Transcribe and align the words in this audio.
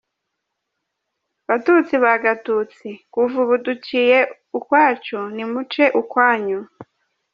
Batutsi 1.47 1.93
ba 2.03 2.13
Gatutsi, 2.23 2.89
kuva 3.13 3.35
ubu 3.43 3.55
duciye 3.65 4.19
ukwacu, 4.57 5.17
nimuce 5.35 5.83
ukwanyu. 6.01 6.59